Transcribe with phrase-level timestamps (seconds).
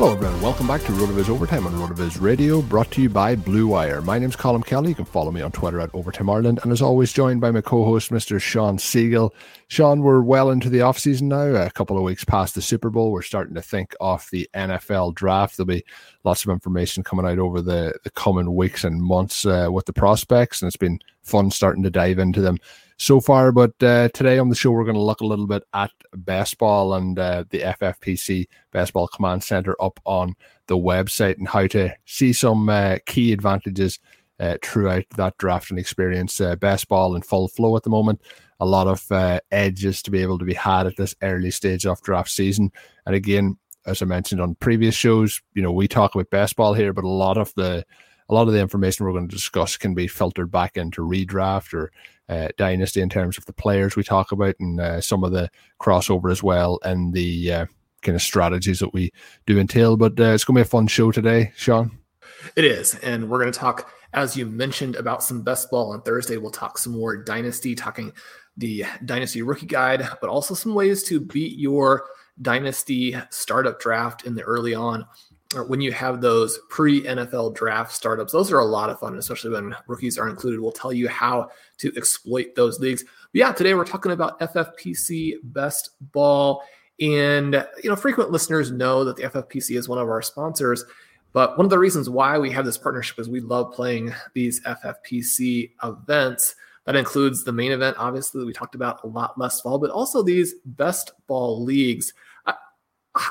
[0.00, 0.40] Hello, everyone.
[0.40, 4.00] Welcome back to RotoViz Overtime on RotoViz Radio, brought to you by Blue Wire.
[4.00, 4.88] My name's Colin Kelly.
[4.88, 7.60] You can follow me on Twitter at Overtime Ireland, and as always, joined by my
[7.60, 8.40] co-host, Mr.
[8.40, 9.34] Sean Siegel.
[9.68, 11.54] Sean, we're well into the off-season now.
[11.54, 15.16] A couple of weeks past the Super Bowl, we're starting to think of the NFL
[15.16, 15.58] draft.
[15.58, 15.84] There'll be
[16.24, 19.92] lots of information coming out over the, the coming weeks and months uh, with the
[19.92, 22.58] prospects, and it's been fun starting to dive into them
[22.96, 23.50] so far.
[23.50, 26.58] But uh, today on the show, we're going to look a little bit at best
[26.58, 30.34] ball and uh, the FFPC Best Ball Command Center up on
[30.66, 33.98] the website and how to see some uh, key advantages
[34.38, 36.40] uh, throughout that drafting experience.
[36.40, 38.20] Uh, best ball in full flow at the moment.
[38.60, 41.86] A lot of uh, edges to be able to be had at this early stage
[41.86, 42.70] of draft season.
[43.06, 43.56] And again,
[43.86, 47.04] as I mentioned on previous shows, you know, we talk about best ball here, but
[47.04, 47.84] a lot of the
[48.30, 51.74] a lot of the information we're going to discuss can be filtered back into redraft
[51.74, 51.90] or
[52.28, 55.50] uh, dynasty in terms of the players we talk about and uh, some of the
[55.80, 57.66] crossover as well and the uh,
[58.02, 59.12] kind of strategies that we
[59.46, 59.96] do entail.
[59.96, 61.98] But uh, it's going to be a fun show today, Sean.
[62.54, 62.94] It is.
[62.96, 66.36] And we're going to talk, as you mentioned, about some best ball on Thursday.
[66.36, 68.12] We'll talk some more dynasty, talking
[68.56, 72.06] the dynasty rookie guide, but also some ways to beat your
[72.40, 75.04] dynasty startup draft in the early on
[75.66, 79.50] when you have those pre NFL draft startups, those are a lot of fun, especially
[79.50, 80.60] when rookies are included.
[80.60, 83.02] We'll tell you how to exploit those leagues.
[83.02, 86.62] But yeah, today we're talking about FFPC best ball.
[87.00, 90.84] And, you know, frequent listeners know that the FFPC is one of our sponsors.
[91.32, 94.60] But one of the reasons why we have this partnership is we love playing these
[94.60, 96.54] FFPC events.
[96.86, 100.22] That includes the main event, obviously, we talked about a lot less fall, but also
[100.22, 102.12] these best ball leagues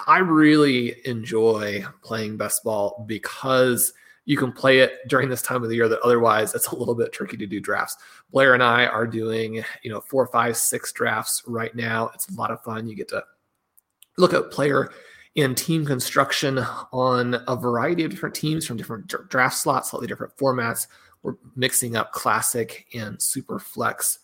[0.08, 3.94] I really enjoy playing best ball because
[4.26, 6.94] you can play it during this time of the year that otherwise it's a little
[6.94, 7.98] bit tricky to do drafts.
[8.32, 12.12] Blair and I are doing, you know, four, five, six drafts right now.
[12.14, 12.88] It's a lot of fun.
[12.88, 13.24] You get to
[14.18, 14.92] look at player
[15.36, 16.60] and team construction
[16.92, 20.88] on a variety of different teams from different draft slots, slightly different formats.
[21.24, 24.20] We're mixing up classic and super flex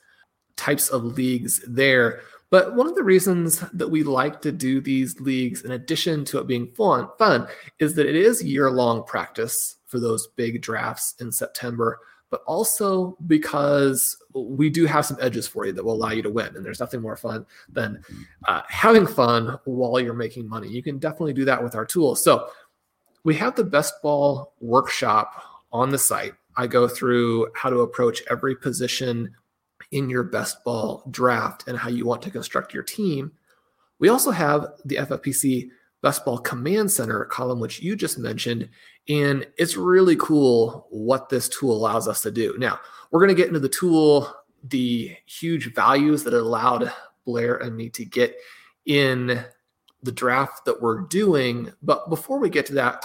[0.56, 2.22] types of leagues there.
[2.52, 6.40] But one of the reasons that we like to do these leagues, in addition to
[6.40, 7.48] it being fun, fun,
[7.80, 12.00] is that it is year-long practice for those big drafts in September,
[12.30, 16.30] but also because we do have some edges for you that will allow you to
[16.30, 16.56] win.
[16.56, 18.02] And there's nothing more fun than
[18.48, 20.68] uh, having fun while you're making money.
[20.68, 22.24] You can definitely do that with our tools.
[22.24, 22.48] So
[23.24, 26.34] we have the best ball workshop on the site.
[26.58, 29.34] I go through how to approach every position
[29.92, 33.32] in your best ball draft and how you want to construct your team.
[34.00, 35.70] We also have the FFPC
[36.02, 38.70] Best Ball Command Center column, which you just mentioned.
[39.10, 42.56] And it's really cool what this tool allows us to do.
[42.58, 42.80] Now,
[43.12, 44.32] we're going to get into the tool
[44.70, 46.92] the huge values that it allowed
[47.26, 48.36] Blair and me to get
[48.86, 49.44] in
[50.04, 51.72] the draft that we're doing.
[51.82, 53.04] But before we get to that,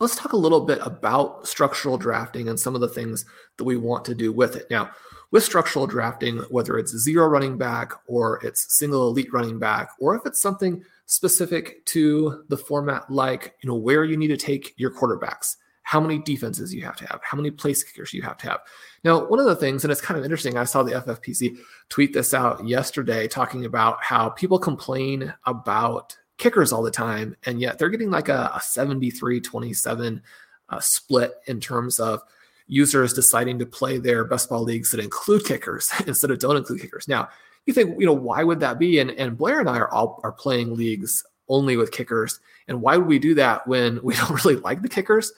[0.00, 3.24] let's talk a little bit about structural drafting and some of the things
[3.56, 4.66] that we want to do with it.
[4.70, 4.90] Now,
[5.30, 10.14] with structural drafting, whether it's zero running back or it's single elite running back, or
[10.14, 14.74] if it's something specific to the format like, you know, where you need to take
[14.76, 18.36] your quarterbacks, how many defenses you have to have, how many place kickers you have
[18.38, 18.60] to have.
[19.04, 21.56] Now, one of the things, and it's kind of interesting, I saw the FFPC
[21.88, 27.60] tweet this out yesterday talking about how people complain about kickers all the time, and
[27.60, 30.22] yet they're getting like a, a 73 27
[30.68, 32.22] uh, split in terms of
[32.68, 36.80] users deciding to play their best ball leagues that include kickers instead of don't include
[36.80, 37.08] kickers.
[37.08, 37.28] Now,
[37.66, 38.98] you think, you know, why would that be?
[38.98, 42.40] And, and Blair and I are all are playing leagues only with kickers.
[42.68, 45.32] And why would we do that when we don't really like the kickers?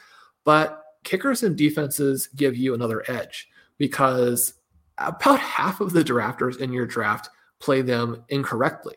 [0.44, 3.48] But kickers and defenses give you another edge
[3.78, 4.54] because
[4.98, 8.96] about half of the drafters in your draft play them incorrectly.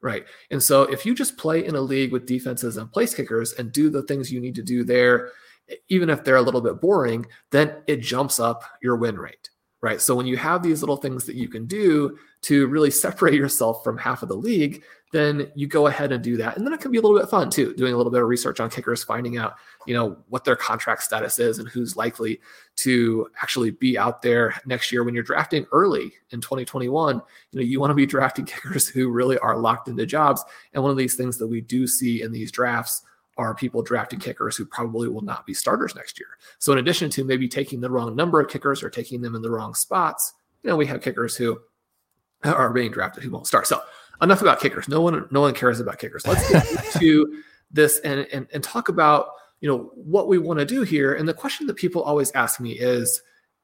[0.00, 0.26] Right.
[0.50, 3.72] And so if you just play in a league with defenses and place kickers and
[3.72, 5.30] do the things you need to do there,
[5.88, 9.50] even if they're a little bit boring, then it jumps up your win rate.
[9.80, 10.00] Right.
[10.00, 13.84] So when you have these little things that you can do to really separate yourself
[13.84, 14.82] from half of the league,
[15.12, 16.56] then you go ahead and do that.
[16.56, 18.26] And then it can be a little bit fun too, doing a little bit of
[18.26, 19.54] research on kickers, finding out,
[19.86, 22.40] you know, what their contract status is and who's likely
[22.76, 27.16] to actually be out there next year when you're drafting early in 2021.
[27.52, 30.42] You know, you want to be drafting kickers who really are locked into jobs.
[30.72, 33.02] And one of these things that we do see in these drafts
[33.36, 36.28] are people drafting kickers who probably will not be starters next year.
[36.58, 39.42] So in addition to maybe taking the wrong number of kickers or taking them in
[39.42, 40.32] the wrong spots,
[40.62, 41.60] you know, we have kickers who
[42.44, 43.66] are being drafted who won't start.
[43.66, 43.80] So
[44.22, 44.88] enough about kickers.
[44.88, 46.26] No one, no one cares about kickers.
[46.26, 49.28] Let's get to this and, and and talk about
[49.60, 51.14] you know what we want to do here.
[51.14, 53.22] And the question that people always ask me is,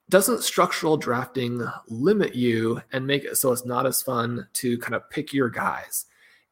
[0.09, 4.95] doesn't structural drafting limit you and make it so it's not as fun to kind
[4.95, 6.07] of pick your guys?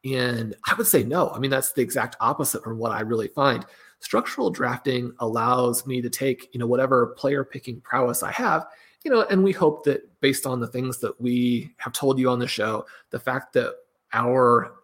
[0.04, 1.30] And I would say no.
[1.30, 3.66] I mean, that's the exact opposite from what I really find.
[4.00, 8.66] Structural drafting allows me to take, you know, whatever player picking prowess I have
[9.04, 12.28] you know, and we hope that based on the things that we have told you
[12.28, 13.74] on the show, the fact that
[14.12, 14.74] our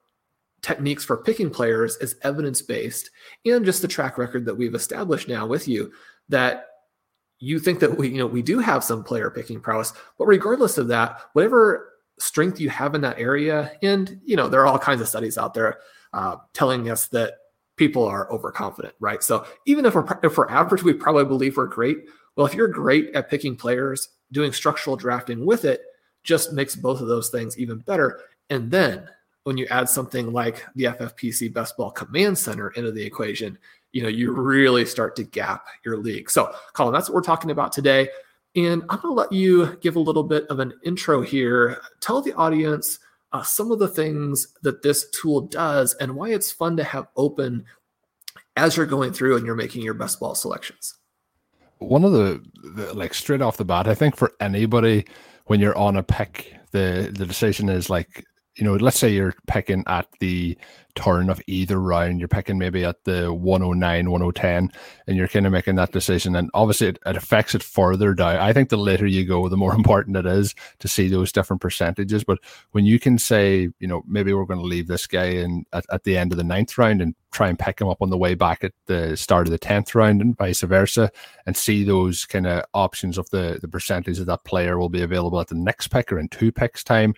[0.63, 3.11] techniques for picking players is evidence based
[3.45, 5.93] and just the track record that we've established now with you
[6.31, 6.69] that
[7.39, 10.79] you think that we you know we do have some player picking prowess but regardless
[10.79, 14.79] of that whatever strength you have in that area and you know there are all
[14.79, 15.79] kinds of studies out there
[16.13, 17.35] uh, telling us that
[17.77, 21.67] people are overconfident right so even if we're if we're average we probably believe we're
[21.67, 22.05] great
[22.37, 25.83] well if you're great at picking players doing structural drafting with it
[26.23, 28.21] just makes both of those things even better
[28.51, 29.09] and then
[29.45, 33.59] when you add something like the FFPC Best Ball Command Center into the equation,
[33.93, 36.31] you know, you really start to gap your league.
[36.31, 38.09] So, Colin, that's what we're talking about today.
[38.57, 41.81] And I'm going to let you give a little bit of an intro here.
[42.01, 43.01] Tell the audience
[43.33, 47.09] uh, some of the things that this tool does and why it's fun to have
[47.17, 47.65] open
[48.57, 50.95] as you're going through and you're making your best ball selections.
[51.79, 55.05] One of the, the like straight off the bat, I think for anybody
[55.47, 58.25] when you're on a pick, the the decision is like
[58.57, 60.57] you know, let's say you're picking at the
[60.95, 64.71] turn of either round, you're picking maybe at the 109, 110,
[65.09, 66.37] and you're kind of making that decision.
[66.37, 68.37] And obviously, it, it, affects it further down.
[68.37, 71.63] I think the later you go, the more important it is to see those different
[71.63, 72.23] percentages.
[72.23, 72.39] But
[72.71, 75.85] when you can say, you know, maybe we're going to leave this guy in at,
[75.91, 78.17] at the end of the ninth round and try and pick him up on the
[78.17, 81.11] way back at the start of the 10th round and vice versa,
[81.45, 85.03] and see those kind of options of the, the percentage of that player will be
[85.03, 87.15] available at the next pick or in two picks time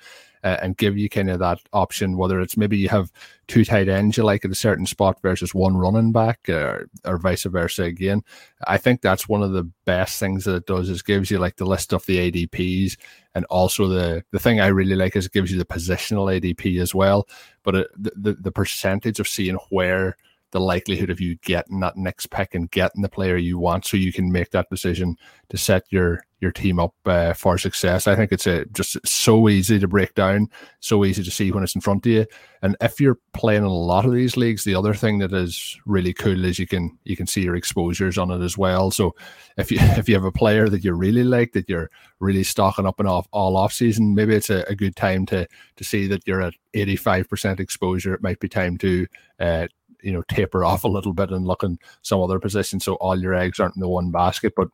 [0.47, 3.11] uh, and give you kind of that option, whether it's maybe you have
[3.49, 7.11] two tight ends you like at a certain spot versus one running back or, uh,
[7.11, 8.23] or vice versa again.
[8.65, 11.57] I think that's one of the best things that it does is gives you like
[11.57, 12.97] the list of the ADPs
[13.35, 16.81] and also the the thing I really like is it gives you the positional ADP
[16.81, 17.27] as well.
[17.65, 20.17] But it, the, the the percentage of seeing where
[20.53, 23.97] the likelihood of you getting that next pick and getting the player you want so
[23.97, 25.17] you can make that decision
[25.49, 28.07] to set your your team up uh, for success.
[28.07, 30.49] I think it's a, just so easy to break down,
[30.81, 32.27] so easy to see when it's in front of you.
[32.63, 35.79] And if you're playing in a lot of these leagues, the other thing that is
[35.87, 38.91] really cool is you can you can see your exposures on it as well.
[38.91, 39.15] So
[39.57, 41.91] if you if you have a player that you really like that you're
[42.21, 45.47] really stocking up and off all off season, maybe it's a, a good time to
[45.77, 48.13] to see that you're at 85% exposure.
[48.13, 49.07] It might be time to
[49.41, 49.69] uh,
[50.03, 53.19] you know taper off a little bit and look in some other positions so all
[53.19, 54.53] your eggs aren't in the one basket.
[54.55, 54.69] But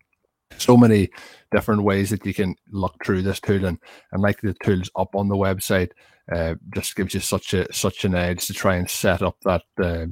[0.58, 1.10] so many
[1.50, 3.78] different ways that you can look through this tool and,
[4.12, 5.90] and like the tools up on the website
[6.32, 9.62] uh, just gives you such a such an edge to try and set up that
[9.82, 10.06] uh,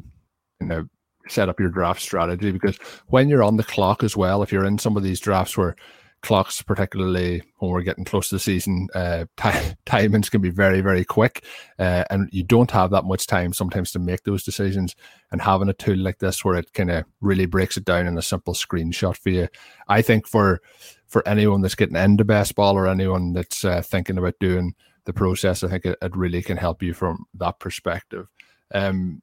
[0.61, 0.87] you know
[1.28, 2.50] set up your draft strategy.
[2.50, 5.56] Because when you're on the clock as well if you're in some of these drafts
[5.56, 5.76] where
[6.22, 10.80] clocks, particularly when we're getting close to the season, uh, t- timings can be very,
[10.80, 11.44] very quick,
[11.78, 14.94] uh, and you don't have that much time sometimes to make those decisions.
[15.32, 18.18] And having a tool like this, where it kind of really breaks it down in
[18.18, 19.48] a simple screenshot for you,
[19.88, 20.60] I think for
[21.06, 24.74] for anyone that's getting into best ball or anyone that's uh, thinking about doing
[25.04, 28.28] the process, I think it, it, really can help you from that perspective.
[28.72, 29.20] Um,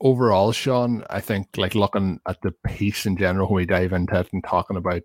[0.00, 4.18] overall, Sean, I think like looking at the piece in general when we dive into
[4.18, 5.02] it and talking about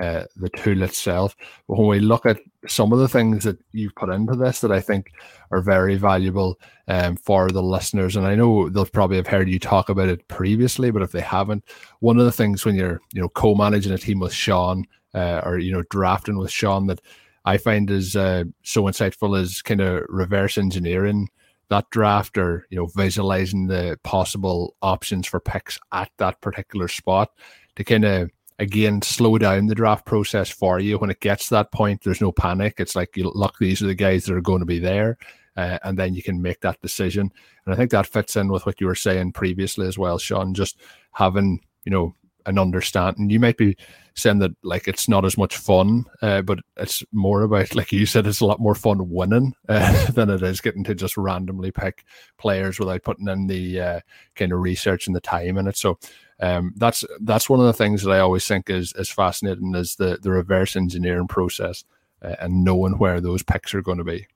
[0.00, 1.36] uh, the tool itself.
[1.68, 4.72] But when we look at some of the things that you've put into this that
[4.72, 5.12] I think
[5.50, 6.58] are very valuable
[6.88, 10.26] um, for the listeners, and I know they'll probably have heard you talk about it
[10.28, 11.64] previously, but if they haven't,
[12.00, 15.58] one of the things when you're you know co-managing a team with Sean uh, or
[15.58, 17.00] you know drafting with Sean that
[17.44, 21.28] I find is uh, so insightful is kind of reverse engineering
[21.72, 27.30] that draft or you know visualizing the possible options for picks at that particular spot
[27.76, 28.30] to kind of
[28.62, 30.96] again slow down the draft process for you.
[30.98, 32.76] When it gets to that point there's no panic.
[32.78, 35.18] It's like you look these are the guys that are going to be there
[35.56, 37.30] uh, and then you can make that decision.
[37.64, 40.54] And i think that fits in with what you were saying previously as well sean
[40.54, 40.80] just
[41.12, 42.14] having you know
[42.46, 43.30] an understanding.
[43.30, 43.76] You might be
[44.14, 48.04] saying that like it's not as much fun uh, but it's more about like you
[48.04, 51.70] said it's a lot more fun winning uh, than it is getting to just randomly
[51.70, 52.04] pick
[52.38, 54.00] players without putting in the uh,
[54.34, 55.76] kind of research and the time in it.
[55.76, 55.98] So
[56.42, 59.94] um, that's that's one of the things that I always think is is fascinating is
[59.94, 61.84] the the reverse engineering process
[62.20, 64.26] uh, and knowing where those picks are going to be.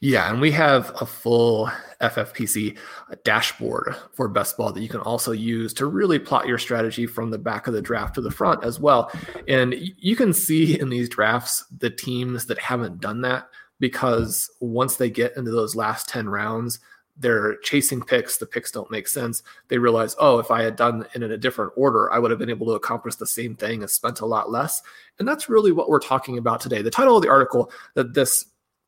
[0.00, 2.78] Yeah, and we have a full FFPC
[3.24, 7.30] dashboard for best ball that you can also use to really plot your strategy from
[7.30, 9.10] the back of the draft to the front as well.
[9.46, 13.48] And you can see in these drafts the teams that haven't done that
[13.80, 16.80] because once they get into those last 10 rounds,
[17.18, 18.36] they're chasing picks.
[18.36, 19.42] The picks don't make sense.
[19.68, 22.38] They realize, oh, if I had done it in a different order, I would have
[22.38, 24.82] been able to accomplish the same thing and spent a lot less.
[25.18, 26.82] And that's really what we're talking about today.
[26.82, 28.46] The title of the article that this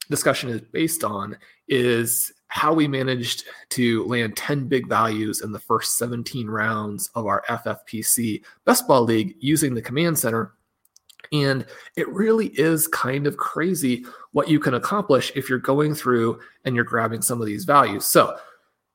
[0.08, 1.36] discussion is based on
[1.68, 7.26] is how we managed to land 10 big values in the first 17 rounds of
[7.26, 10.52] our FFPC Best Ball League using the command center
[11.32, 11.64] and
[11.96, 16.74] it really is kind of crazy what you can accomplish if you're going through and
[16.74, 18.06] you're grabbing some of these values.
[18.06, 18.36] So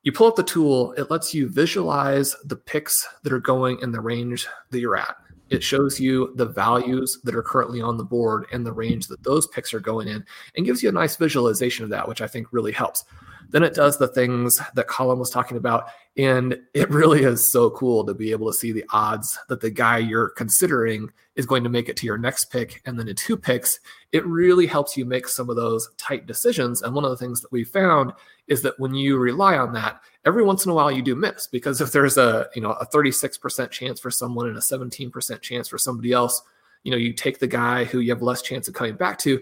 [0.03, 3.91] you pull up the tool, it lets you visualize the picks that are going in
[3.91, 5.15] the range that you're at.
[5.49, 9.23] It shows you the values that are currently on the board and the range that
[9.23, 10.25] those picks are going in
[10.55, 13.05] and gives you a nice visualization of that, which I think really helps.
[13.49, 15.87] Then it does the things that Colin was talking about.
[16.17, 19.69] And it really is so cool to be able to see the odds that the
[19.69, 23.15] guy you're considering is going to make it to your next pick and then in
[23.15, 23.79] two picks.
[24.11, 26.81] It really helps you make some of those tight decisions.
[26.81, 28.13] And one of the things that we found
[28.47, 31.47] is that when you rely on that, every once in a while you do miss
[31.47, 35.67] because if there's a you know a 36% chance for someone and a 17% chance
[35.67, 36.41] for somebody else,
[36.83, 39.41] you know, you take the guy who you have less chance of coming back to.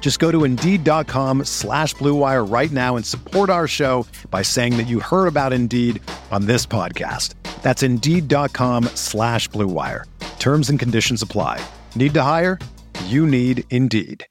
[0.00, 4.86] Just go to Indeed.com slash BlueWire right now and support our show by saying that
[4.86, 6.00] you heard about Indeed
[6.30, 7.34] on this podcast.
[7.62, 10.04] That's Indeed.com slash BlueWire.
[10.38, 11.60] Terms and conditions apply.
[11.96, 12.60] Need to hire?
[13.06, 14.24] You need Indeed.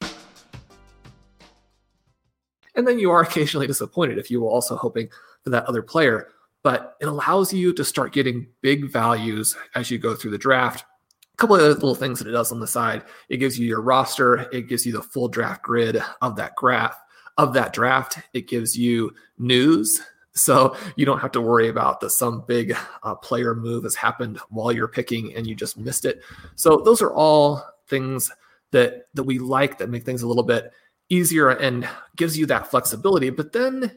[2.74, 5.10] And then you are occasionally disappointed if you were also hoping
[5.44, 6.30] for that other player.
[6.64, 10.86] But it allows you to start getting big values as you go through the draft
[11.36, 13.04] a couple of other little things that it does on the side.
[13.27, 14.50] It gives you your roster.
[14.54, 16.98] It gives you the full draft grid of that graph
[17.38, 18.20] of that draft.
[18.34, 20.01] It gives you news.
[20.34, 24.39] So you don't have to worry about that some big uh, player move has happened
[24.50, 26.22] while you're picking and you just missed it.
[26.56, 28.32] So those are all things
[28.72, 30.72] that that we like that make things a little bit
[31.10, 33.30] easier and gives you that flexibility.
[33.30, 33.92] But then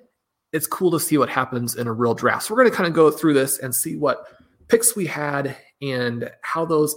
[0.52, 2.44] it's cool to see what happens in a real draft.
[2.44, 4.26] So we're going to kind of go through this and see what
[4.66, 6.96] picks we had and how those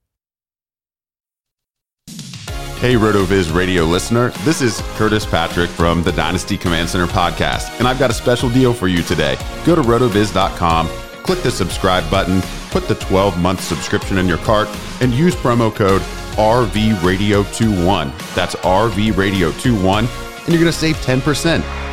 [2.81, 4.31] Hey, RotoViz radio listener.
[4.43, 8.49] This is Curtis Patrick from the Dynasty Command Center podcast, and I've got a special
[8.49, 9.37] deal for you today.
[9.65, 10.87] Go to rotoviz.com,
[11.21, 14.67] click the subscribe button, put the 12 month subscription in your cart,
[14.99, 16.01] and use promo code
[16.37, 18.33] RVRadio21.
[18.33, 21.90] That's RVRadio21, and you're going to save 10%.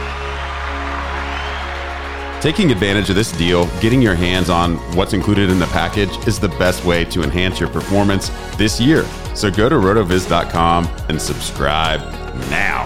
[2.40, 6.38] Taking advantage of this deal, getting your hands on what's included in the package is
[6.38, 9.04] the best way to enhance your performance this year.
[9.34, 12.00] So go to rotoviz.com and subscribe
[12.48, 12.84] now.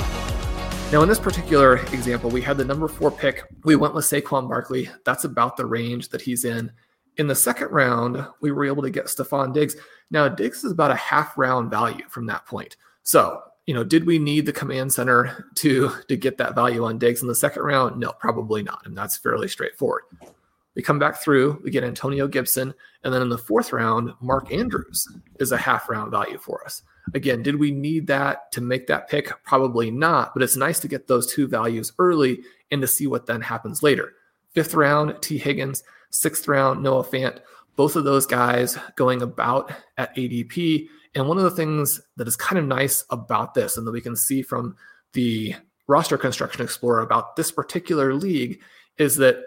[0.90, 3.44] Now, in this particular example, we had the number four pick.
[3.64, 4.88] We went with Saquon Barkley.
[5.04, 6.72] That's about the range that he's in.
[7.18, 9.76] In the second round, we were able to get Stefon Diggs.
[10.10, 12.78] Now, Diggs is about a half round value from that point.
[13.02, 16.98] So you know, did we need the command center to to get that value on
[16.98, 17.98] Diggs in the second round?
[17.98, 18.84] No, probably not.
[18.84, 20.02] And that's fairly straightforward.
[20.74, 22.72] We come back through, we get Antonio Gibson,
[23.04, 25.06] and then in the fourth round, Mark Andrews
[25.38, 26.82] is a half round value for us.
[27.14, 29.30] Again, did we need that to make that pick?
[29.44, 32.40] Probably not, but it's nice to get those two values early
[32.70, 34.14] and to see what then happens later.
[34.54, 35.82] Fifth round, Tee Higgins.
[36.10, 37.40] Sixth round, Noah Fant.
[37.74, 42.36] Both of those guys going about at ADP and one of the things that is
[42.36, 44.76] kind of nice about this, and that we can see from
[45.12, 45.54] the
[45.86, 48.60] roster construction explorer about this particular league,
[48.98, 49.44] is that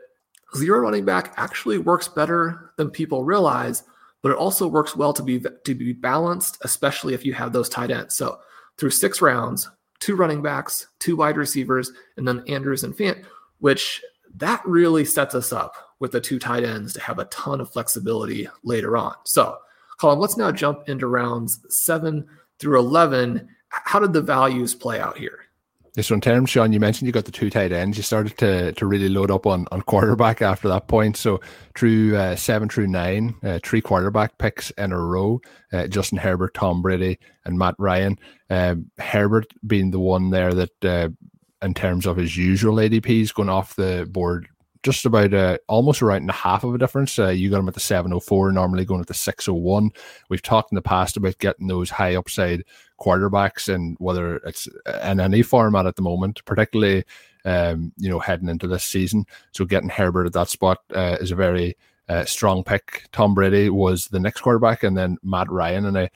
[0.56, 3.84] zero running back actually works better than people realize,
[4.22, 7.70] but it also works well to be to be balanced, especially if you have those
[7.70, 8.16] tight ends.
[8.16, 8.40] So
[8.78, 9.70] through six rounds,
[10.00, 13.24] two running backs, two wide receivers, and then Andrews and Fant,
[13.60, 14.04] which
[14.36, 17.72] that really sets us up with the two tight ends to have a ton of
[17.72, 19.14] flexibility later on.
[19.24, 19.58] So
[20.00, 22.26] Colin, let's now jump into rounds seven
[22.60, 23.48] through 11.
[23.70, 25.46] How did the values play out here?
[26.04, 27.96] So in terms, Sean, you mentioned you got the two tight ends.
[27.96, 31.16] You started to to really load up on on quarterback after that point.
[31.16, 31.40] So
[31.78, 35.40] through uh, seven through nine, uh, three quarterback picks in a row:
[35.72, 38.20] uh, Justin Herbert, Tom Brady, and Matt Ryan.
[38.50, 41.10] Um, Herbert being the one there that, uh,
[41.62, 44.50] in terms of his usual ADPs, going off the board
[44.86, 47.18] just about uh, almost around half of a difference.
[47.18, 49.90] Uh, you got them at the 704, normally going at the 601.
[50.30, 52.64] We've talked in the past about getting those high upside
[53.00, 54.70] quarterbacks and whether it's
[55.04, 57.04] in any format at the moment, particularly
[57.46, 59.26] um, you know heading into this season.
[59.54, 61.76] So getting Herbert at that spot uh, is a very
[62.08, 63.06] uh, strong pick.
[63.12, 65.86] Tom Brady was the next quarterback, and then Matt Ryan.
[65.88, 66.12] And I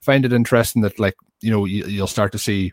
[0.00, 2.72] find it interesting that like you know you, you'll start to see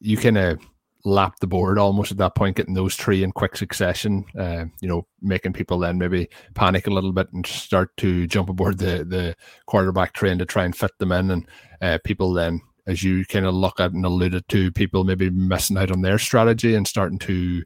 [0.00, 0.36] you can.
[0.36, 0.60] of
[1.06, 4.24] lap the board almost at that point, getting those three in quick succession.
[4.38, 8.50] Uh, you know, making people then maybe panic a little bit and start to jump
[8.50, 11.48] aboard the the quarterback train to try and fit them in, and
[11.80, 12.60] uh, people then.
[12.88, 16.20] As you kind of look at and alluded to, people maybe missing out on their
[16.20, 17.64] strategy and starting to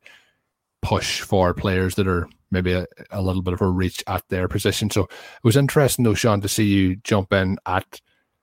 [0.81, 4.49] push for players that are maybe a, a little bit of a reach at their
[4.49, 4.89] position.
[4.89, 8.01] So it was interesting though, Sean, to see you jump in at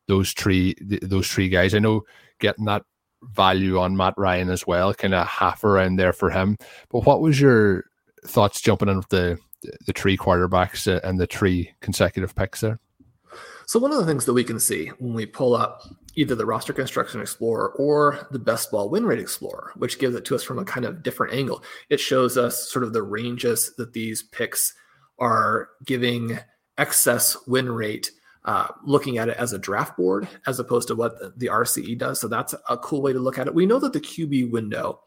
[0.07, 1.73] those three those three guys.
[1.73, 2.03] I know
[2.39, 2.83] getting that
[3.23, 6.57] value on Matt Ryan as well, kind of half around there for him.
[6.89, 7.85] But what was your
[8.25, 9.37] thoughts jumping in with the
[9.85, 12.79] the three quarterbacks and the three consecutive picks there?
[13.65, 15.81] So one of the things that we can see when we pull up
[16.15, 20.25] either the roster construction explorer or the best ball win rate explorer, which gives it
[20.25, 23.73] to us from a kind of different angle, it shows us sort of the ranges
[23.77, 24.73] that these picks
[25.19, 26.39] are giving
[26.77, 28.11] excess win rate
[28.47, 31.97] uh, looking at it as a draft board as opposed to what the, the RCE
[31.97, 32.19] does.
[32.19, 33.53] So that's a cool way to look at it.
[33.53, 35.01] We know that the QB window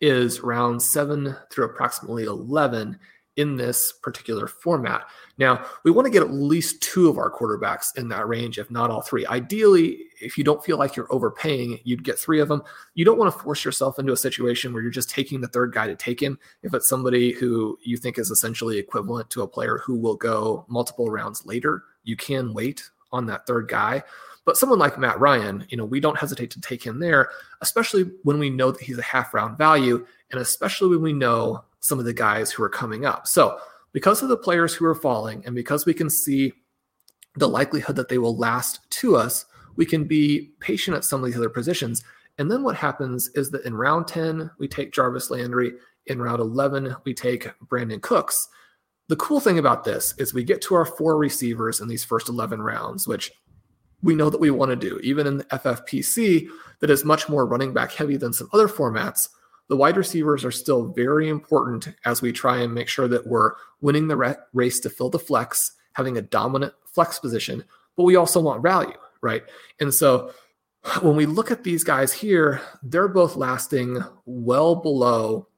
[0.00, 2.98] is round seven through approximately 11
[3.36, 5.06] in this particular format.
[5.38, 8.70] Now, we want to get at least two of our quarterbacks in that range, if
[8.70, 9.24] not all three.
[9.26, 12.62] Ideally, if you don't feel like you're overpaying, you'd get three of them.
[12.94, 15.72] You don't want to force yourself into a situation where you're just taking the third
[15.72, 16.38] guy to take him.
[16.62, 20.66] If it's somebody who you think is essentially equivalent to a player who will go
[20.68, 24.02] multiple rounds later, you can wait on that third guy.
[24.44, 28.10] But someone like Matt Ryan, you know, we don't hesitate to take him there, especially
[28.24, 31.98] when we know that he's a half round value, and especially when we know some
[31.98, 33.26] of the guys who are coming up.
[33.26, 33.58] So,
[33.92, 36.52] because of the players who are falling, and because we can see
[37.36, 39.44] the likelihood that they will last to us,
[39.76, 42.02] we can be patient at some of these other positions.
[42.38, 45.72] And then what happens is that in round 10, we take Jarvis Landry.
[46.06, 48.48] In round 11, we take Brandin Cooks.
[49.12, 52.30] The cool thing about this is we get to our four receivers in these first
[52.30, 53.30] 11 rounds, which
[54.02, 54.98] we know that we want to do.
[55.02, 56.48] Even in the FFPC,
[56.80, 59.28] that is much more running back heavy than some other formats,
[59.68, 63.52] the wide receivers are still very important as we try and make sure that we're
[63.82, 67.62] winning the race to fill the flex, having a dominant flex position,
[67.98, 69.42] but we also want value, right?
[69.78, 70.32] And so
[71.02, 75.48] when we look at these guys here, they're both lasting well below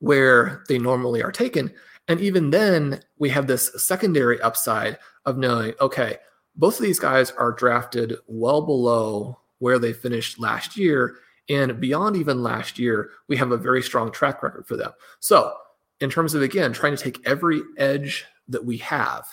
[0.00, 1.72] where they normally are taken.
[2.08, 6.16] And even then, we have this secondary upside of knowing, okay,
[6.56, 11.16] both of these guys are drafted well below where they finished last year.
[11.50, 14.92] And beyond even last year, we have a very strong track record for them.
[15.20, 15.54] So,
[16.00, 19.26] in terms of, again, trying to take every edge that we have,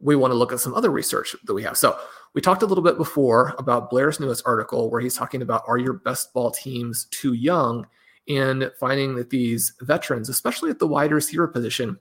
[0.00, 1.76] we want to look at some other research that we have.
[1.76, 1.98] So,
[2.34, 5.78] we talked a little bit before about Blair's newest article where he's talking about are
[5.78, 7.86] your best ball teams too young?
[8.28, 11.98] And finding that these veterans, especially at the wide receiver position,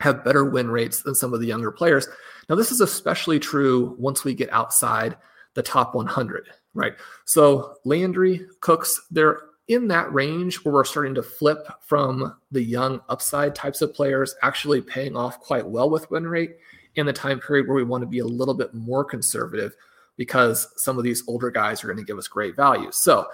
[0.00, 2.08] have better win rates than some of the younger players.
[2.48, 5.16] Now, this is especially true once we get outside
[5.54, 6.94] the top 100, right?
[7.24, 13.00] So, Landry, Cooks, they're in that range where we're starting to flip from the young
[13.08, 16.56] upside types of players actually paying off quite well with win rate
[16.94, 19.74] in the time period where we want to be a little bit more conservative
[20.16, 22.90] because some of these older guys are going to give us great value.
[22.92, 23.26] So,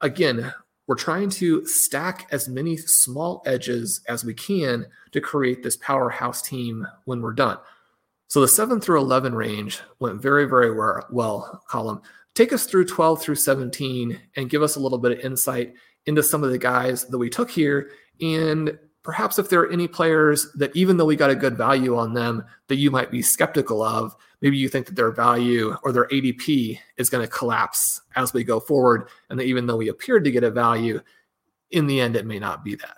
[0.00, 0.52] again,
[0.86, 6.42] we're trying to stack as many small edges as we can to create this powerhouse
[6.42, 7.58] team when we're done.
[8.28, 12.00] So, the 7 through 11 range went very, very well, Colin.
[12.34, 15.74] Take us through 12 through 17 and give us a little bit of insight
[16.06, 19.86] into some of the guys that we took here and perhaps if there are any
[19.86, 23.22] players that even though we got a good value on them that you might be
[23.22, 28.00] skeptical of maybe you think that their value or their adp is going to collapse
[28.16, 31.00] as we go forward and that even though we appeared to get a value
[31.70, 32.96] in the end it may not be that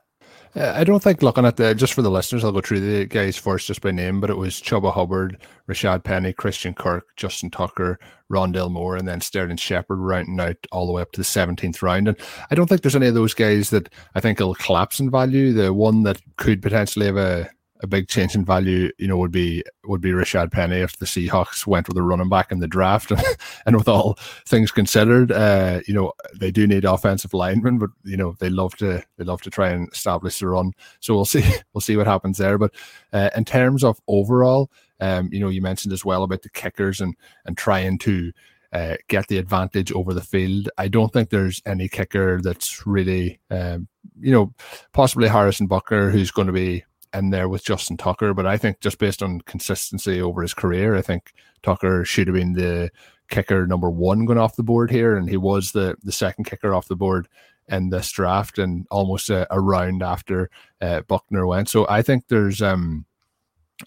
[0.61, 3.37] I don't think looking at the just for the listeners, I'll go through the guys
[3.37, 7.99] first just by name, but it was Chuba Hubbard, Rashad Penny, Christian Kirk, Justin Tucker,
[8.31, 11.81] Rondale Moore, and then Sterling Shepard rounding out all the way up to the 17th
[11.83, 12.09] round.
[12.09, 12.17] And
[12.51, 15.53] I don't think there's any of those guys that I think will collapse in value.
[15.53, 19.31] The one that could potentially have a a big change in value, you know, would
[19.31, 22.67] be would be Rashad Penny if the Seahawks went with a running back in the
[22.67, 23.13] draft.
[23.67, 24.15] and with all
[24.47, 28.77] things considered, uh, you know, they do need offensive linemen, but you know, they love
[28.77, 30.73] to they love to try and establish the run.
[31.01, 32.59] So we'll see we'll see what happens there.
[32.59, 32.75] But
[33.13, 37.01] uh, in terms of overall, um, you know, you mentioned as well about the kickers
[37.01, 37.15] and
[37.47, 38.33] and trying to
[38.73, 40.69] uh, get the advantage over the field.
[40.77, 43.89] I don't think there's any kicker that's really, um,
[44.21, 44.53] you know,
[44.93, 46.85] possibly Harrison Butker, who's going to be
[47.19, 48.33] in there with Justin Tucker.
[48.35, 52.37] But I think just based on consistency over his career, I think Tucker should have
[52.37, 52.91] been the
[53.29, 56.75] kicker number one going off the board here, and he was the the second kicker
[56.75, 57.29] off the board
[57.69, 60.51] in this draft, and almost a, a round after
[60.81, 61.69] uh, Butker went.
[61.69, 63.05] So I think there's um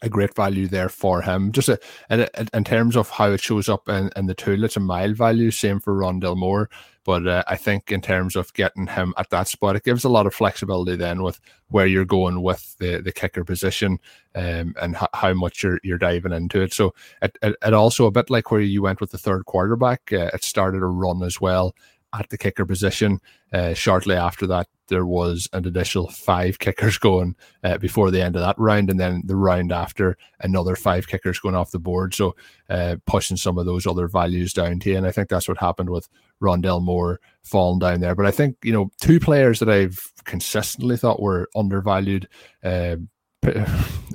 [0.01, 1.51] a great value there for him.
[1.51, 4.77] Just a, in, in terms of how it shows up in, in the tool, it's
[4.77, 5.51] a mild value.
[5.51, 6.69] Same for Rondale Moore.
[7.03, 10.09] But uh, I think in terms of getting him at that spot, it gives a
[10.09, 13.97] lot of flexibility then with where you're going with the, the kicker position
[14.35, 16.73] um, and h- how much you're you're diving into it.
[16.73, 20.13] So it, it, it, also a bit like where you went with the third quarterback.
[20.13, 21.73] Uh, it started a run as well
[22.13, 23.19] at the kicker position.
[23.53, 28.35] Uh, shortly after that, there was an additional five kickers going uh, before the end
[28.35, 32.13] of that round, and then the round after, another five kickers going off the board.
[32.13, 32.35] So
[32.69, 34.97] uh, pushing some of those other values down you.
[34.97, 36.09] And I think that's what happened with
[36.41, 38.15] Rondale Moore falling down there.
[38.15, 42.27] But I think, you know, two players that I've consistently thought were undervalued.
[42.63, 42.97] Uh,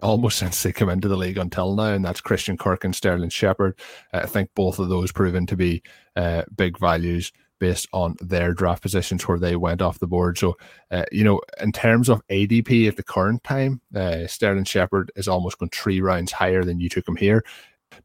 [0.03, 3.31] almost since they come into the league until now, and that's Christian Kirk and Sterling
[3.31, 3.77] Shepard.
[4.13, 5.83] Uh, I think both of those proven to be
[6.15, 10.39] uh, big values based on their draft positions where they went off the board.
[10.39, 10.57] So,
[10.91, 15.29] uh, you know, in terms of ADP at the current time, uh, Sterling Shepard is
[15.29, 17.45] almost going three rounds higher than you took him here.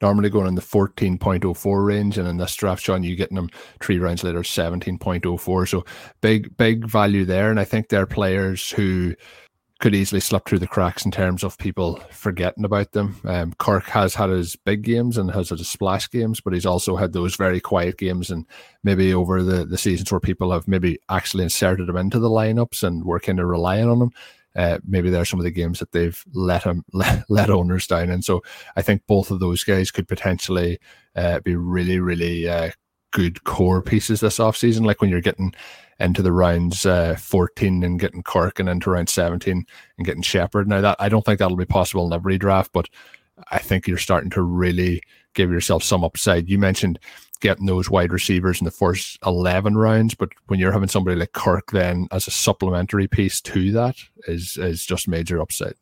[0.02, 3.50] Normally going in the 14.04 range, and in this draft, Sean, you're getting them
[3.82, 5.68] three rounds later, 17.04.
[5.68, 5.84] So
[6.22, 7.50] big, big value there.
[7.50, 9.16] And I think they're players who
[9.82, 13.20] could easily slip through the cracks in terms of people forgetting about them.
[13.26, 16.68] Um, Kirk has had his big games and has had his splash games, but he's
[16.68, 18.30] also had those very quiet games.
[18.30, 18.46] And
[18.84, 22.84] maybe over the, the seasons where people have maybe actually inserted him into the lineups
[22.84, 24.12] and were kind of relying on him,
[24.56, 27.88] uh, maybe there are some of the games that they've let him let, let owners
[27.88, 28.12] down.
[28.12, 28.44] And so
[28.76, 30.80] I think both of those guys could potentially
[31.16, 32.70] uh, be really, really uh,
[33.12, 34.86] good core pieces this offseason.
[34.86, 35.54] Like when you're getting
[36.00, 39.66] into the rounds uh, 14 and getting Kirk and into round 17
[39.98, 40.68] and getting Shepard.
[40.68, 42.90] Now that I don't think that'll be possible in every draft, but
[43.52, 45.02] I think you're starting to really
[45.34, 46.50] give yourself some upside.
[46.50, 47.00] You mentioned
[47.40, 51.34] getting those wide receivers in the first 11 rounds, but when you're having somebody like
[51.34, 53.96] Kirk then as a supplementary piece to that
[54.28, 55.76] is is just major upside.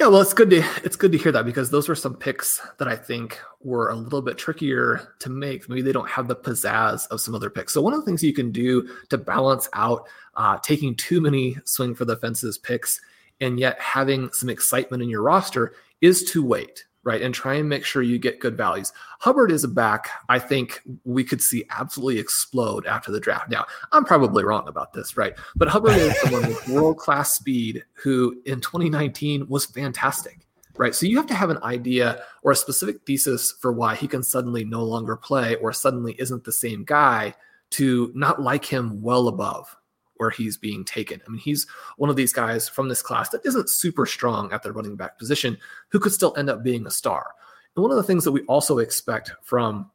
[0.00, 2.58] Yeah, well, it's good to it's good to hear that because those were some picks
[2.78, 5.68] that I think were a little bit trickier to make.
[5.68, 7.74] Maybe they don't have the pizzazz of some other picks.
[7.74, 11.58] So one of the things you can do to balance out uh, taking too many
[11.64, 12.98] swing for the fences picks
[13.42, 16.86] and yet having some excitement in your roster is to wait.
[17.04, 17.22] Right?
[17.22, 18.92] And try and make sure you get good values.
[19.20, 23.50] Hubbard is a back I think we could see absolutely explode after the draft.
[23.50, 25.34] Now, I'm probably wrong about this, right?
[25.56, 30.40] But Hubbard is someone with world class speed who in 2019 was fantastic,
[30.76, 30.94] right?
[30.94, 34.22] So you have to have an idea or a specific thesis for why he can
[34.22, 37.34] suddenly no longer play or suddenly isn't the same guy
[37.70, 39.76] to not like him well above
[40.20, 41.18] where he's being taken.
[41.26, 44.62] I mean, he's one of these guys from this class that isn't super strong at
[44.62, 45.56] the running back position
[45.88, 47.32] who could still end up being a star.
[47.74, 49.90] And one of the things that we also expect from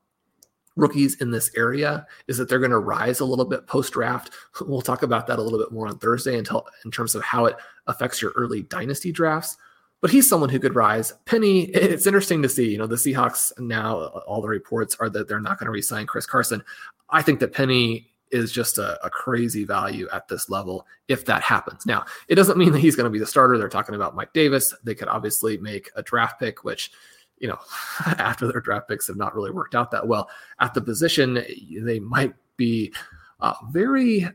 [0.75, 4.31] rookies in this area is that they're going to rise a little bit post draft.
[4.61, 7.45] We'll talk about that a little bit more on Thursday until in terms of how
[7.45, 9.57] it affects your early dynasty drafts.
[10.01, 11.13] But he's someone who could rise.
[11.25, 12.71] Penny, it's interesting to see.
[12.71, 16.07] You know, the Seahawks now, all the reports are that they're not going to re-sign
[16.07, 16.63] Chris Carson.
[17.11, 21.41] I think that Penny is just a, a, crazy value at this level if that
[21.41, 21.85] happens.
[21.85, 23.57] Now, it doesn't mean that he's going to be the starter.
[23.57, 24.73] They're talking about Mike Davis.
[24.83, 26.91] They could obviously make a draft pick, which,
[27.37, 27.59] you know,
[28.05, 31.43] after their draft picks have not really worked out that well at the position,
[31.81, 32.93] they might be
[33.39, 34.27] uh, very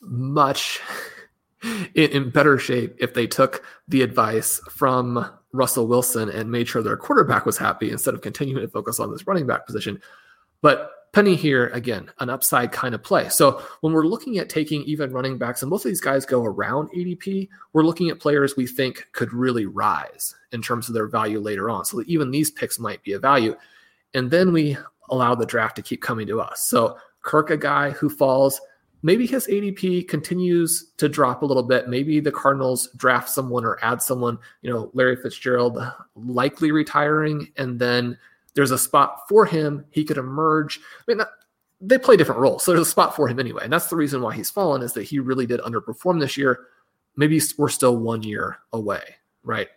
[0.00, 0.80] much
[1.94, 6.82] in, in better shape if they took the advice from Russell Wilson and made sure
[6.82, 10.00] their quarterback was happy instead of continuing to focus on this running back position.
[10.60, 13.28] But Penny here, again, an upside kind of play.
[13.28, 16.44] So when we're looking at taking even running backs, and most of these guys go
[16.44, 21.08] around ADP, we're looking at players we think could really rise in terms of their
[21.08, 21.84] value later on.
[21.84, 23.56] So even these picks might be a value.
[24.14, 24.76] And then we
[25.10, 26.68] allow the draft to keep coming to us.
[26.68, 28.60] So Kirk, a guy who falls,
[29.02, 31.88] maybe his ADP continues to drop a little bit.
[31.88, 35.78] Maybe the Cardinals draft someone or add someone, you know, Larry Fitzgerald
[36.16, 38.18] likely retiring, and then
[38.58, 39.84] there's a spot for him.
[39.92, 40.80] He could emerge.
[40.80, 41.24] I mean,
[41.80, 43.62] they play different roles, so there's a spot for him anyway.
[43.62, 46.66] And that's the reason why he's fallen is that he really did underperform this year.
[47.14, 49.68] Maybe we're still one year away, right?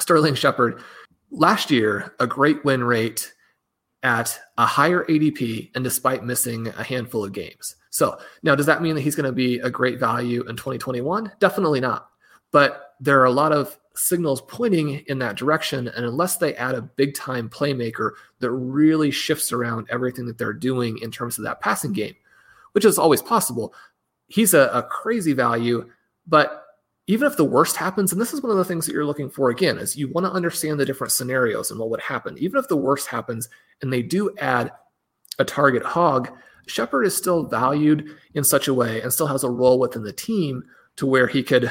[0.00, 0.82] Sterling Shepard,
[1.30, 3.32] last year, a great win rate
[4.02, 7.76] at a higher ADP and despite missing a handful of games.
[7.90, 11.30] So now, does that mean that he's going to be a great value in 2021?
[11.38, 12.08] Definitely not.
[12.50, 15.88] But there are a lot of signals pointing in that direction.
[15.88, 20.52] And unless they add a big time playmaker that really shifts around everything that they're
[20.52, 22.14] doing in terms of that passing game,
[22.72, 23.72] which is always possible,
[24.26, 25.88] he's a, a crazy value.
[26.26, 26.64] But
[27.06, 29.30] even if the worst happens, and this is one of the things that you're looking
[29.30, 32.36] for again, is you want to understand the different scenarios and what would happen.
[32.38, 33.48] Even if the worst happens
[33.82, 34.72] and they do add
[35.38, 36.30] a target hog,
[36.66, 40.12] Shepard is still valued in such a way and still has a role within the
[40.12, 40.64] team
[40.96, 41.70] to where he could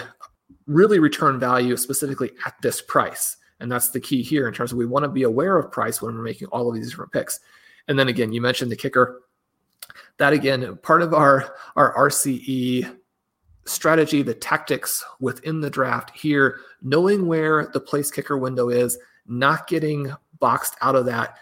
[0.67, 3.37] really return value specifically at this price.
[3.59, 6.01] And that's the key here in terms of we want to be aware of price
[6.01, 7.39] when we're making all of these different picks.
[7.87, 9.21] And then again, you mentioned the kicker.
[10.17, 12.97] That again, part of our, our RCE
[13.65, 19.67] strategy, the tactics within the draft here, knowing where the place kicker window is, not
[19.67, 21.37] getting boxed out of that.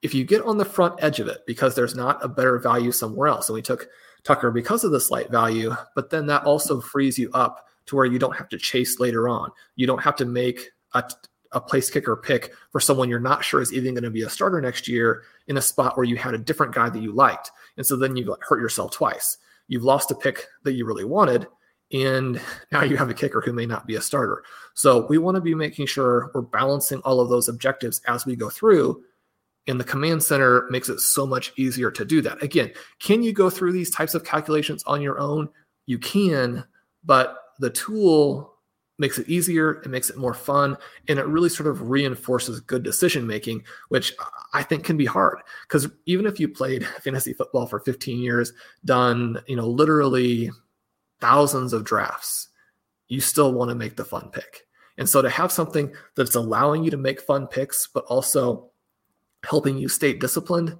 [0.00, 2.92] If you get on the front edge of it because there's not a better value
[2.92, 3.88] somewhere else, and we took
[4.24, 8.04] Tucker because of the slight value, but then that also frees you up to where
[8.04, 9.50] you don't have to chase later on.
[9.76, 11.04] You don't have to make a,
[11.52, 14.30] a place kicker pick for someone you're not sure is even going to be a
[14.30, 17.50] starter next year in a spot where you had a different guy that you liked.
[17.76, 19.38] And so then you've hurt yourself twice.
[19.68, 21.46] You've lost a pick that you really wanted,
[21.92, 22.40] and
[22.72, 24.44] now you have a kicker who may not be a starter.
[24.74, 28.36] So we want to be making sure we're balancing all of those objectives as we
[28.36, 29.02] go through.
[29.68, 32.42] And the command center makes it so much easier to do that.
[32.42, 35.48] Again, can you go through these types of calculations on your own?
[35.86, 36.64] You can,
[37.04, 38.52] but the tool
[38.98, 40.76] makes it easier, it makes it more fun,
[41.08, 44.14] and it really sort of reinforces good decision making, which
[44.52, 45.38] I think can be hard.
[45.66, 48.52] Because even if you played fantasy football for 15 years,
[48.84, 50.50] done, you know, literally
[51.20, 52.48] thousands of drafts,
[53.08, 54.66] you still want to make the fun pick.
[54.98, 58.70] And so to have something that's allowing you to make fun picks, but also
[59.44, 60.76] helping you stay disciplined,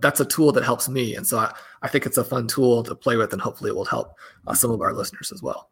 [0.00, 1.16] that's a tool that helps me.
[1.16, 3.76] And so I, I think it's a fun tool to play with, and hopefully it
[3.76, 4.14] will help
[4.46, 5.71] uh, some of our listeners as well.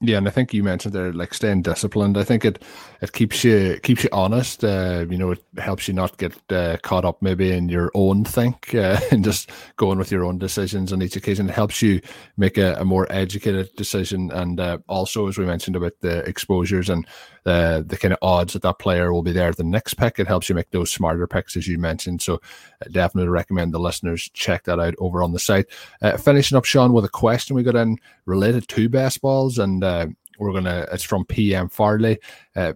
[0.00, 2.16] Yeah, and I think you mentioned there like staying disciplined.
[2.16, 2.62] I think it
[3.00, 4.62] it keeps you keeps you honest.
[4.62, 8.24] Uh, you know, it helps you not get uh, caught up maybe in your own
[8.24, 11.48] think uh, and just going with your own decisions on each occasion.
[11.48, 12.00] It helps you
[12.36, 16.88] make a, a more educated decision, and uh, also as we mentioned about the exposures
[16.88, 17.04] and
[17.42, 20.20] the the kind of odds that that player will be there the next pick.
[20.20, 22.22] It helps you make those smarter picks as you mentioned.
[22.22, 22.40] So
[22.84, 25.66] I definitely recommend the listeners check that out over on the site.
[26.02, 29.82] Uh, finishing up, Sean, with a question we got in related to best balls and
[29.88, 30.06] uh,
[30.38, 30.86] we're gonna.
[30.92, 32.18] It's from PM Farley.
[32.54, 32.74] Uh,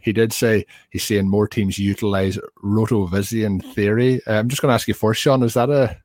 [0.00, 4.20] he did say he's seeing more teams utilize rotovision theory.
[4.26, 5.42] Uh, I'm just gonna ask you first, Sean.
[5.42, 5.96] Is that a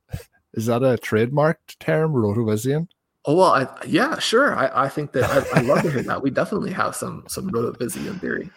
[0.54, 2.88] is that a trademarked term, rotovision?
[3.26, 4.56] Oh well, I, yeah, sure.
[4.56, 6.22] I, I think that I, I love to hear that.
[6.22, 8.50] We definitely have some some rotovision theory.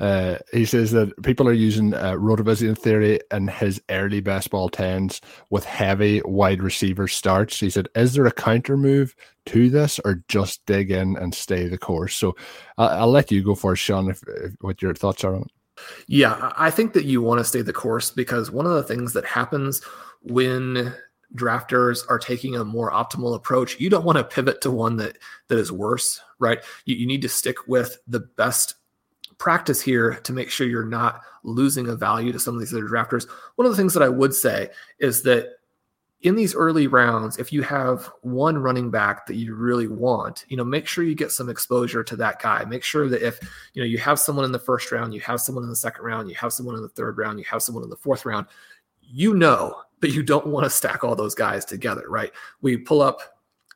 [0.00, 4.68] Uh, he says that people are using uh, Rotovision theory in his early baseball ball
[4.70, 7.60] tens with heavy wide receiver starts.
[7.60, 9.14] He said, "Is there a counter move
[9.46, 12.34] to this, or just dig in and stay the course?" So
[12.78, 14.10] I'll, let you go first, Sean.
[14.10, 15.48] If, if, what your thoughts are on.
[16.06, 19.12] Yeah, I think that you want to stay the course because one of the things
[19.12, 19.82] that happens
[20.22, 20.94] when
[21.34, 25.18] drafters are taking a more optimal approach, you don't want to pivot to one that
[25.48, 26.58] that is worse, right?
[26.86, 28.74] You, you need to stick with the best
[29.40, 32.84] practice here to make sure you're not losing a value to some of these other
[32.84, 33.26] drafters.
[33.56, 34.68] One of the things that I would say
[35.00, 35.48] is that
[36.20, 40.56] in these early rounds, if you have one running back that you really want, you
[40.56, 42.62] know, make sure you get some exposure to that guy.
[42.66, 43.40] Make sure that if,
[43.72, 46.04] you know, you have someone in the first round, you have someone in the second
[46.04, 48.46] round, you have someone in the third round, you have someone in the fourth round,
[49.00, 52.32] you know that you don't want to stack all those guys together, right?
[52.60, 53.22] We pull up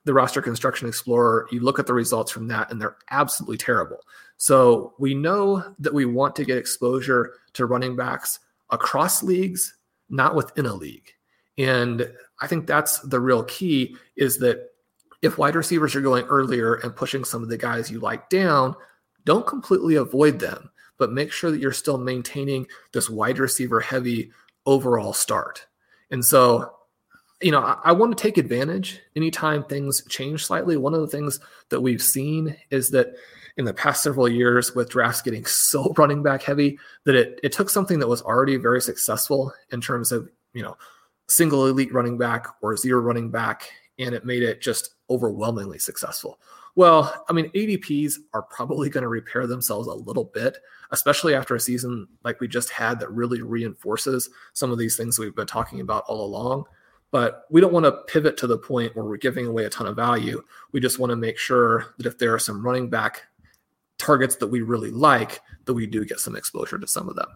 [0.04, 4.00] the roster construction explorer, you look at the results from that, and they're absolutely terrible.
[4.36, 9.76] So we know that we want to get exposure to running backs across leagues,
[10.08, 11.10] not within a league.
[11.56, 14.70] And I think that's the real key is that
[15.22, 18.74] if wide receivers are going earlier and pushing some of the guys you like down,
[19.24, 24.30] don't completely avoid them, but make sure that you're still maintaining this wide receiver heavy
[24.66, 25.66] overall start.
[26.10, 26.72] And so,
[27.40, 30.76] you know, I, I, want to take advantage anytime things change slightly.
[30.76, 33.14] One of the things that we've seen is that
[33.56, 37.52] in the past several years with drafts getting so running back heavy that it, it
[37.52, 40.76] took something that was already very successful in terms of, you know,
[41.28, 46.38] single elite running back or zero running back, and it made it just overwhelmingly successful.
[46.76, 50.58] Well, I mean, ADPs are probably going to repair themselves a little bit,
[50.90, 55.18] especially after a season like we just had that really reinforces some of these things
[55.18, 56.64] we've been talking about all along.
[57.12, 59.86] But we don't want to pivot to the point where we're giving away a ton
[59.86, 60.42] of value.
[60.72, 63.22] We just want to make sure that if there are some running back
[63.98, 67.28] targets that we really like, that we do get some exposure to some of them.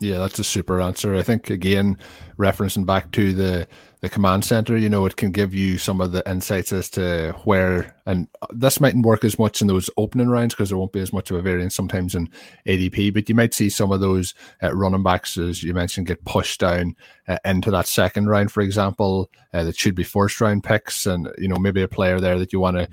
[0.00, 1.16] Yeah, that's a super answer.
[1.16, 1.98] I think again,
[2.38, 3.66] referencing back to the
[4.00, 7.32] the command center, you know, it can give you some of the insights as to
[7.42, 11.00] where, and this mightn't work as much in those opening rounds because there won't be
[11.00, 12.28] as much of a variance sometimes in
[12.68, 16.24] ADP, but you might see some of those uh, running backs, as you mentioned, get
[16.24, 16.94] pushed down
[17.26, 21.28] uh, into that second round, for example, uh, that should be first round picks, and
[21.36, 22.88] you know, maybe a player there that you want to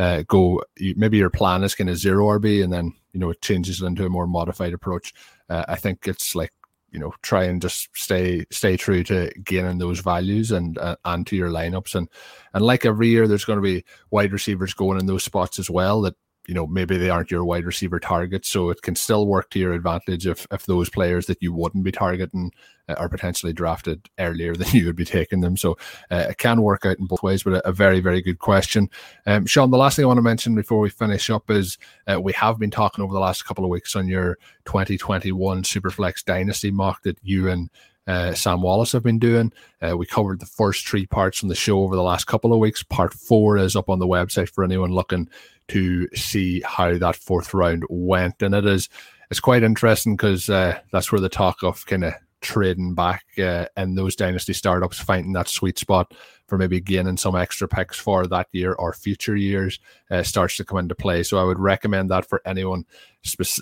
[0.00, 0.62] uh, go,
[0.96, 4.06] maybe your plan is kind of zero RB, and then you know it changes into
[4.06, 5.12] a more modified approach.
[5.50, 6.52] Uh, I think it's like
[6.90, 11.26] you know try and just stay stay true to gaining those values and uh, and
[11.26, 11.94] to your lineups.
[11.94, 12.08] And
[12.54, 15.68] and like every year there's going to be wide receivers going in those spots as
[15.68, 19.26] well that you know maybe they aren't your wide receiver targets so it can still
[19.26, 22.50] work to your advantage if if those players that you wouldn't be targeting
[22.88, 25.76] uh, are potentially drafted earlier than you would be taking them so
[26.10, 28.88] uh, it can work out in both ways but a, a very very good question
[29.26, 31.78] um, shawn the last thing i want to mention before we finish up is
[32.10, 36.24] uh, we have been talking over the last couple of weeks on your 2021 superflex
[36.24, 37.70] dynasty mock that you and
[38.06, 39.52] uh, Sam Wallace have been doing.
[39.80, 42.58] Uh, we covered the first three parts from the show over the last couple of
[42.58, 42.82] weeks.
[42.82, 45.28] Part four is up on the website for anyone looking
[45.70, 48.42] to see how that fourth round went.
[48.42, 48.88] And it is
[49.30, 53.66] it's quite interesting because uh, that's where the talk of kind of trading back uh,
[53.76, 56.14] in those dynasty startups, finding that sweet spot
[56.48, 59.78] for maybe gaining some extra picks for that year or future years
[60.10, 61.22] uh, starts to come into play.
[61.22, 62.84] So I would recommend that for anyone,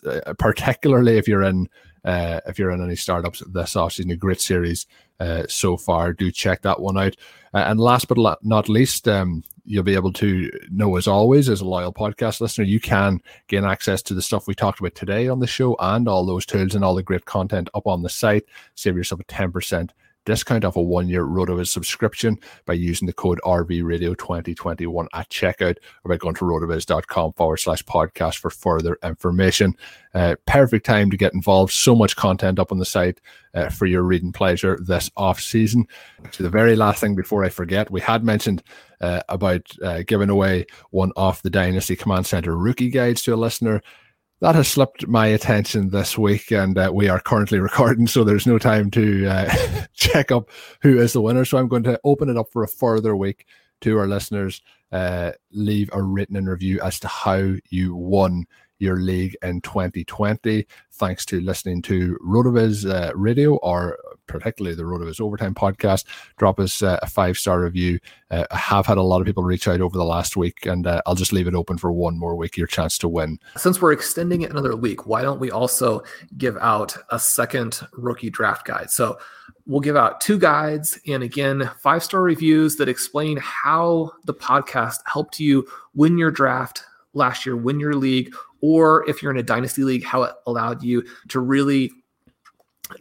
[0.07, 1.69] uh, particularly if you're in
[2.05, 4.13] uh, if you're in any startups this offseason.
[4.13, 4.87] A great series
[5.21, 6.13] uh, so far.
[6.13, 7.17] Do check that one out.
[7.53, 11.61] Uh, and last but not least, um, you'll be able to know, as always, as
[11.61, 15.29] a loyal podcast listener, you can gain access to the stuff we talked about today
[15.29, 18.09] on the show and all those tools and all the great content up on the
[18.09, 18.45] site.
[18.75, 19.91] Save yourself a 10%
[20.29, 26.11] discount off a one year RotoViz subscription by using the code RVRadio2021 at checkout or
[26.11, 29.75] by going to rotoviz.com forward slash podcast for further information.
[30.13, 31.73] Uh, perfect time to get involved.
[31.73, 33.23] So much content up on the site
[33.55, 35.87] uh, for your reading pleasure this off season.
[36.33, 38.63] To the very last thing before I forget, we had mentioned
[39.01, 43.37] uh, about uh, giving away one off the Dynasty Command Center rookie guides to a
[43.37, 43.83] listener
[44.41, 48.47] that has slipped my attention this week, and uh, we are currently recording, so there's
[48.47, 50.49] no time to uh, check up
[50.81, 51.45] who is the winner.
[51.45, 53.47] So I'm going to open it up for a further week
[53.81, 54.63] to our listeners.
[54.93, 58.47] Uh, leave a written review as to how you won
[58.79, 60.67] your league in 2020.
[60.93, 66.05] Thanks to listening to Rotoviz uh, Radio or particularly the RotoViz Overtime podcast.
[66.37, 67.99] Drop us uh, a five star review.
[68.31, 70.87] Uh, I have had a lot of people reach out over the last week, and
[70.87, 73.39] uh, I'll just leave it open for one more week, your chance to win.
[73.57, 76.03] Since we're extending it another week, why don't we also
[76.37, 78.91] give out a second rookie draft guide?
[78.91, 79.19] So
[79.67, 84.99] we'll give out two guides and again, five star reviews that explain how the podcast
[85.07, 89.43] helped you win your draft last year win your league, or if you're in a
[89.43, 91.91] dynasty league, how it allowed you to really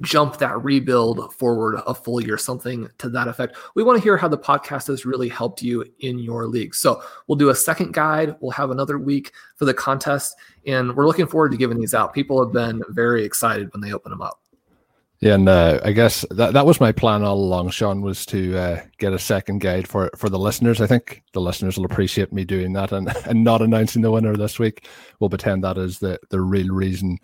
[0.01, 3.57] jump that rebuild forward a full year, something to that effect.
[3.75, 6.75] We want to hear how the podcast has really helped you in your league.
[6.75, 8.35] So we'll do a second guide.
[8.39, 10.35] We'll have another week for the contest,
[10.65, 12.13] and we're looking forward to giving these out.
[12.13, 14.41] People have been very excited when they open them up.
[15.19, 17.71] Yeah, and uh, I guess that that was my plan all along.
[17.71, 20.79] Shawn was to uh, get a second guide for for the listeners.
[20.79, 24.35] I think the listeners will appreciate me doing that and and not announcing the winner
[24.35, 24.87] this week.
[25.19, 27.17] We'll pretend that is the the real reason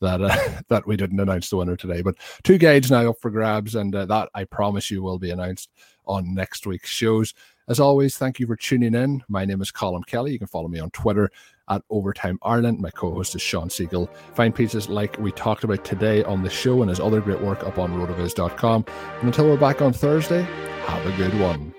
[0.00, 2.02] that uh, that we didn't announce the winner today.
[2.02, 5.30] But two guides now up for grabs, and uh, that I promise you will be
[5.30, 5.70] announced
[6.06, 7.34] on next week's shows.
[7.68, 9.22] As always, thank you for tuning in.
[9.28, 10.32] My name is Colin Kelly.
[10.32, 11.30] You can follow me on Twitter
[11.68, 12.80] at Overtime Ireland.
[12.80, 14.12] My co host is Shawn Siegele.
[14.34, 17.62] Find pieces like we talked about today on the show and his other great work
[17.64, 18.84] up on rotoviz.com.
[19.20, 20.42] And until we're back on Thursday,
[20.86, 21.72] have a good one.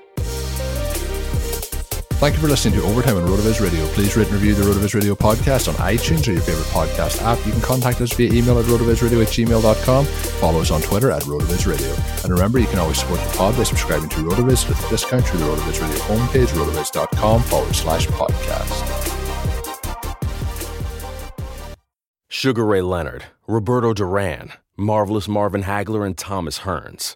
[2.22, 3.84] Thank you for listening to Overtime on RotoViz Radio.
[3.94, 7.44] Please rate and review the RotoViz Radio podcast on iTunes or your favorite podcast app.
[7.48, 10.06] You can contact us via email at rotovizradio at gmail.com.
[10.06, 11.96] Follow us on Twitter at RotoViz Radio.
[12.24, 15.26] And remember, you can always support the pod by subscribing to RotoViz with a discount
[15.26, 19.18] through the RotoViz Radio homepage, rotoviz.com forward slash podcast.
[22.30, 27.16] Sugar Ray Leonard, Roberto Duran, Marvelous Marvin Hagler, and Thomas Hearns.